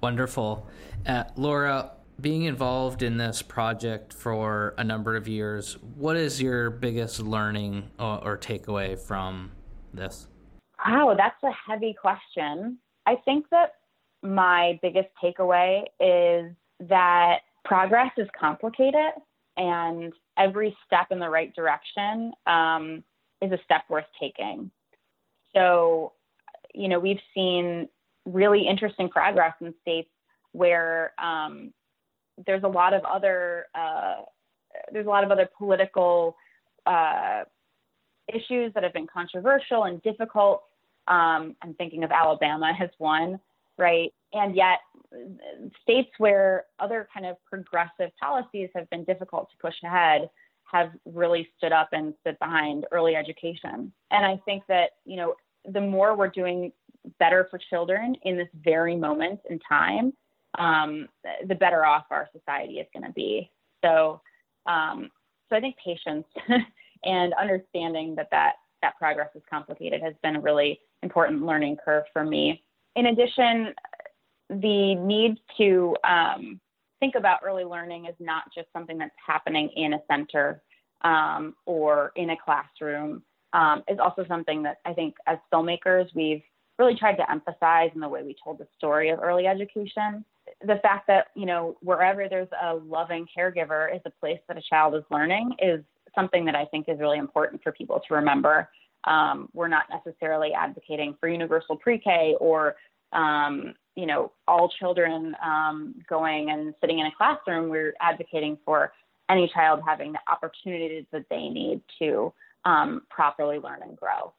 Wonderful, 0.01 0.69
uh, 1.07 1.25
Laura. 1.37 1.93
Being 2.21 2.43
involved 2.43 3.03
in 3.03 3.17
this 3.17 3.43
project 3.43 4.13
for 4.13 4.75
a 4.79 4.85
number 4.85 5.17
of 5.17 5.27
years, 5.27 5.77
what 5.97 6.17
is 6.17 6.41
your 6.41 6.71
biggest 6.71 7.19
learning 7.21 7.91
or, 7.99 8.23
or 8.23 8.39
takeaway 8.39 8.97
from 8.97 9.51
this? 9.93 10.29
Wow, 10.87 11.17
that's 11.17 11.43
a 11.43 11.51
heavy 11.69 11.97
question. 12.01 12.79
I 13.07 13.17
think 13.25 13.47
that 13.51 13.75
my 14.23 14.79
biggest 14.83 15.09
takeaway 15.23 15.83
is 15.99 16.55
that 16.89 17.41
progress 17.65 18.11
is 18.17 18.29
complicated 18.39 19.13
and 19.57 20.13
every 20.43 20.77
step 20.87 21.09
in 21.11 21.19
the 21.19 21.29
right 21.29 21.55
direction 21.55 22.33
um, 22.47 23.05
is 23.41 23.53
a 23.53 23.59
step 23.65 23.83
worth 23.89 24.07
taking. 24.21 24.71
So, 25.55 26.13
you 26.75 26.89
know, 26.89 26.99
we've 26.99 27.21
seen 27.35 27.89
really 28.25 28.67
interesting 28.67 29.09
progress 29.09 29.55
in 29.61 29.75
states 29.83 30.09
where 30.53 31.13
um, 31.23 31.73
there's 32.47 32.63
a 32.63 32.69
lot 32.69 32.95
of 32.95 33.03
other 33.05 33.67
uh, 33.75 34.23
there's 34.93 35.07
a 35.07 35.11
lot 35.11 35.25
of 35.25 35.31
other 35.31 35.49
political 35.59 36.37
uh, 36.87 37.43
issues 38.33 38.73
that 38.75 38.83
have 38.83 38.93
been 38.93 39.07
controversial 39.07 39.85
and 39.85 40.03
difficult. 40.03 40.63
Um, 41.09 41.57
I'm 41.63 41.75
thinking 41.77 42.05
of 42.05 42.11
Alabama 42.11 42.73
as 42.81 42.91
one, 42.99 43.39
right? 43.79 44.13
And 44.33 44.57
yet, 44.57 44.79
states 45.83 46.11
where 46.19 46.65
other 46.79 47.09
kind 47.13 47.27
of 47.27 47.37
progressive 47.45 48.11
policies 48.21 48.71
have 48.75 48.89
been 48.91 49.05
difficult 49.05 49.51
to 49.51 49.57
push 49.61 49.75
ahead 49.85 50.29
have 50.65 50.91
really 51.05 51.49
stood 51.59 51.73
up 51.73 51.91
and 51.93 52.15
stood 52.21 52.39
behind 52.39 52.87
early 52.93 53.15
education. 53.15 53.93
And 54.11 54.25
I 54.25 54.41
think 54.47 54.63
that, 54.69 54.93
you 55.05 55.17
know, 55.17 55.35
the 55.71 55.81
more 55.81 56.17
we're 56.17 56.29
doing 56.29 56.73
better 57.19 57.47
for 57.51 57.59
children 57.71 58.17
in 58.23 58.37
this 58.39 58.49
very 58.65 58.97
moment 58.97 59.41
in 59.51 59.59
time, 59.69 60.15
um, 60.59 61.09
the 61.47 61.55
better 61.55 61.85
off 61.85 62.05
our 62.11 62.29
society 62.33 62.75
is 62.75 62.87
going 62.95 63.05
to 63.05 63.13
be. 63.13 63.51
So, 63.85 64.21
um, 64.67 65.11
so 65.49 65.57
I 65.57 65.61
think 65.61 65.77
patience 65.85 66.27
and 67.05 67.35
understanding 67.35 68.15
that, 68.17 68.29
that 68.31 68.55
that 68.83 68.99
progress 68.99 69.31
is 69.35 69.43
complicated 69.49 70.03
has 70.03 70.15
been 70.23 70.37
a 70.37 70.41
really 70.41 70.81
important 71.03 71.45
learning 71.45 71.77
curve 71.85 72.05
for 72.13 72.25
me. 72.25 72.63
In 72.97 73.07
addition, 73.07 73.75
the 74.49 74.95
need 74.95 75.39
to 75.59 75.97
um, 76.09 76.61
think 77.01 77.15
about 77.17 77.41
early 77.45 77.65
learning 77.65 78.07
is 78.07 78.15
not 78.21 78.45
just 78.55 78.69
something 78.73 78.99
that's 78.99 79.15
happening 79.25 79.71
in 79.77 79.95
a 79.95 79.99
center 80.11 80.63
um, 81.03 81.55
or 81.67 82.13
in 82.17 82.31
a 82.31 82.37
classroom. 82.37 83.23
Um, 83.55 83.83
is 83.87 83.99
also 83.99 84.25
something 84.29 84.63
that 84.63 84.79
I 84.87 84.95
think 84.95 85.15
as 85.27 85.37
filmmakers 85.53 86.07
we've 86.15 86.41
really 86.79 86.95
tried 86.95 87.17
to 87.17 87.31
emphasize 87.31 87.91
in 87.95 88.01
the 88.01 88.09
way 88.09 88.23
we 88.23 88.35
told 88.43 88.59
the 88.59 88.67
story 88.79 89.11
of 89.11 89.19
early 89.21 89.47
education. 89.47 90.25
The 90.67 90.77
fact 90.83 91.07
that 91.09 91.27
you 91.35 91.45
know 91.45 91.77
wherever 91.83 92.29
there's 92.29 92.49
a 92.63 92.75
loving 92.75 93.27
caregiver 93.37 93.95
is 93.95 94.01
a 94.07 94.11
place 94.11 94.39
that 94.49 94.57
a 94.57 94.63
child 94.63 94.95
is 94.95 95.03
learning 95.11 95.55
is 95.59 95.81
something 96.15 96.45
that 96.47 96.55
I 96.55 96.65
think 96.67 96.89
is 96.89 96.99
really 96.99 97.19
important 97.19 97.63
for 97.63 97.73
people 97.73 98.01
to 98.09 98.15
remember. 98.15 98.69
Um, 99.05 99.49
we're 99.53 99.69
not 99.69 99.85
necessarily 99.91 100.53
advocating 100.53 101.17
for 101.21 101.29
universal 101.29 101.77
pre-K 101.77 102.37
or 102.41 102.77
um, 103.13 103.75
you 103.95 104.07
know, 104.07 104.33
all 104.49 104.71
children 104.81 105.37
um, 105.45 105.95
going 106.09 106.51
and 106.51 106.75
sitting 106.81 106.99
in 106.99 107.07
a 107.07 107.13
classroom, 107.17 107.69
we're 107.69 107.95
advocating 108.01 108.59
for 108.65 108.93
any 109.31 109.51
child 109.53 109.81
having 109.87 110.13
the 110.13 110.19
opportunities 110.31 111.05
that 111.13 111.25
they 111.31 111.49
need 111.49 111.81
to 111.99 112.33
um, 112.65 113.03
properly 113.11 113.59
learn 113.59 113.81
and 113.83 113.97
grow. 113.97 114.33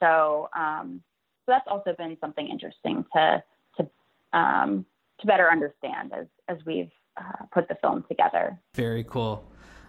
So, 0.00 0.48
um, 0.56 1.02
so 1.46 1.52
that's 1.52 1.66
also 1.68 1.94
been 1.96 2.16
something 2.20 2.46
interesting 2.46 3.04
to 3.14 3.42
to 3.76 4.38
um, 4.38 4.84
to 5.20 5.26
better 5.26 5.50
understand 5.50 6.12
as 6.12 6.26
as 6.48 6.58
we've 6.66 6.90
uh, 7.16 7.44
put 7.52 7.68
the 7.68 7.76
film 7.76 8.04
together. 8.08 8.58
Very 8.74 9.04
cool. 9.04 9.44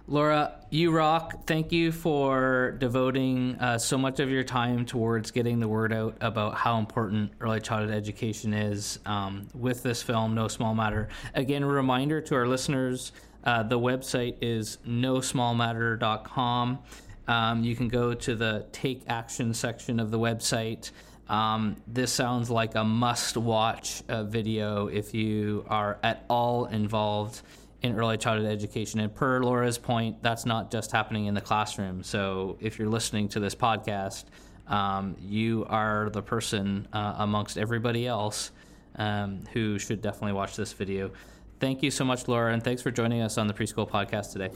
Laura, 0.09 0.55
you 0.71 0.89
rock. 0.89 1.45
Thank 1.45 1.71
you 1.71 1.91
for 1.91 2.75
devoting 2.79 3.55
uh, 3.59 3.77
so 3.77 3.95
much 3.95 4.19
of 4.19 4.31
your 4.31 4.43
time 4.43 4.83
towards 4.83 5.29
getting 5.29 5.59
the 5.59 5.67
word 5.67 5.93
out 5.93 6.17
about 6.19 6.55
how 6.55 6.79
important 6.79 7.31
early 7.39 7.61
childhood 7.61 7.95
education 7.95 8.51
is 8.51 8.97
um, 9.05 9.47
with 9.53 9.83
this 9.83 10.01
film, 10.01 10.33
No 10.33 10.47
Small 10.47 10.73
Matter. 10.73 11.09
Again, 11.35 11.61
a 11.61 11.67
reminder 11.67 12.21
to 12.21 12.33
our 12.33 12.47
listeners 12.47 13.11
uh, 13.43 13.61
the 13.61 13.77
website 13.77 14.37
is 14.41 14.79
nosmallmatter.com. 14.87 16.79
Um, 17.27 17.63
you 17.63 17.75
can 17.75 17.87
go 17.87 18.15
to 18.15 18.35
the 18.35 18.65
take 18.71 19.03
action 19.07 19.53
section 19.53 19.99
of 19.99 20.09
the 20.09 20.17
website. 20.17 20.89
Um, 21.27 21.75
this 21.85 22.11
sounds 22.11 22.49
like 22.49 22.73
a 22.73 22.83
must 22.83 23.37
watch 23.37 24.01
uh, 24.09 24.23
video 24.23 24.87
if 24.87 25.13
you 25.13 25.65
are 25.69 25.99
at 26.01 26.25
all 26.31 26.65
involved 26.65 27.43
in 27.81 27.97
early 27.97 28.17
childhood 28.17 28.51
education. 28.51 28.99
And 28.99 29.13
per 29.13 29.41
Laura's 29.41 29.77
point, 29.77 30.21
that's 30.21 30.45
not 30.45 30.71
just 30.71 30.91
happening 30.91 31.25
in 31.27 31.33
the 31.33 31.41
classroom. 31.41 32.03
So 32.03 32.57
if 32.59 32.77
you're 32.77 32.89
listening 32.89 33.29
to 33.29 33.39
this 33.39 33.55
podcast, 33.55 34.25
um, 34.67 35.15
you 35.19 35.65
are 35.69 36.09
the 36.09 36.21
person 36.21 36.87
uh, 36.93 37.15
amongst 37.17 37.57
everybody 37.57 38.05
else 38.05 38.51
um, 38.95 39.43
who 39.53 39.79
should 39.79 40.01
definitely 40.01 40.33
watch 40.33 40.55
this 40.55 40.73
video. 40.73 41.11
Thank 41.59 41.83
you 41.83 41.91
so 41.91 42.05
much, 42.05 42.27
Laura, 42.27 42.53
and 42.53 42.63
thanks 42.63 42.81
for 42.81 42.91
joining 42.91 43.21
us 43.21 43.37
on 43.37 43.47
the 43.47 43.53
preschool 43.53 43.89
podcast 43.89 44.31
today. 44.31 44.49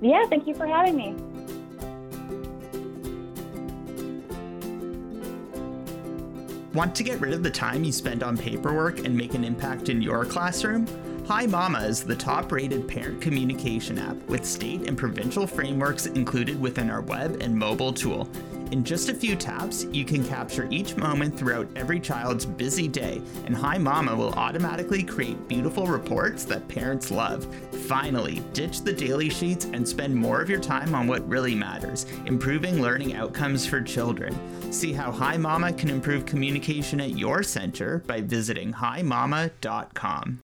Yeah, 0.00 0.26
thank 0.28 0.46
you 0.46 0.54
for 0.54 0.66
having 0.66 0.96
me. 0.96 1.14
Want 6.74 6.94
to 6.96 7.04
get 7.04 7.20
rid 7.20 7.32
of 7.32 7.44
the 7.44 7.50
time 7.50 7.84
you 7.84 7.92
spend 7.92 8.24
on 8.24 8.36
paperwork 8.36 9.06
and 9.06 9.16
make 9.16 9.34
an 9.34 9.44
impact 9.44 9.88
in 9.88 10.02
your 10.02 10.24
classroom? 10.24 10.88
Hi 11.28 11.46
Mama 11.46 11.78
is 11.78 12.04
the 12.04 12.14
top 12.14 12.52
rated 12.52 12.86
parent 12.86 13.22
communication 13.22 13.98
app 13.98 14.14
with 14.28 14.44
state 14.44 14.86
and 14.86 14.96
provincial 14.96 15.46
frameworks 15.46 16.04
included 16.04 16.60
within 16.60 16.90
our 16.90 17.00
web 17.00 17.38
and 17.40 17.56
mobile 17.56 17.94
tool. 17.94 18.28
In 18.72 18.84
just 18.84 19.08
a 19.08 19.14
few 19.14 19.34
taps, 19.34 19.84
you 19.84 20.04
can 20.04 20.22
capture 20.22 20.68
each 20.70 20.98
moment 20.98 21.34
throughout 21.34 21.66
every 21.76 21.98
child's 21.98 22.44
busy 22.44 22.88
day, 22.88 23.22
and 23.46 23.56
Hi 23.56 23.78
Mama 23.78 24.14
will 24.14 24.34
automatically 24.34 25.02
create 25.02 25.48
beautiful 25.48 25.86
reports 25.86 26.44
that 26.44 26.68
parents 26.68 27.10
love. 27.10 27.46
Finally, 27.86 28.42
ditch 28.52 28.82
the 28.82 28.92
daily 28.92 29.30
sheets 29.30 29.64
and 29.64 29.88
spend 29.88 30.14
more 30.14 30.42
of 30.42 30.50
your 30.50 30.60
time 30.60 30.94
on 30.94 31.06
what 31.06 31.26
really 31.26 31.54
matters 31.54 32.04
improving 32.26 32.82
learning 32.82 33.14
outcomes 33.14 33.64
for 33.64 33.80
children. 33.80 34.38
See 34.70 34.92
how 34.92 35.10
Hi 35.10 35.38
Mama 35.38 35.72
can 35.72 35.88
improve 35.88 36.26
communication 36.26 37.00
at 37.00 37.16
your 37.16 37.42
center 37.42 38.00
by 38.00 38.20
visiting 38.20 38.74
himama.com. 38.74 40.42